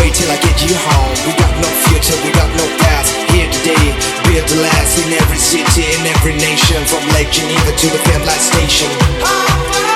wait 0.00 0.14
till 0.14 0.30
I 0.30 0.38
get 0.40 0.56
you 0.62 0.74
home. 0.76 1.14
We 1.26 1.32
got 1.36 1.52
no 1.60 1.70
future, 1.88 2.16
we 2.24 2.30
got 2.32 2.48
no 2.56 2.66
past. 2.80 3.12
Here 3.32 3.50
today, 3.50 3.86
build 4.24 4.46
the 4.48 4.62
last 4.62 4.96
in 5.04 5.12
every 5.12 5.38
city, 5.38 5.84
in 5.84 6.06
every 6.06 6.34
nation, 6.36 6.84
from 6.86 7.02
Lake 7.12 7.30
Geneva 7.32 7.72
to 7.72 7.86
the 7.90 8.00
Fanlight 8.06 8.40
Station. 8.40 9.95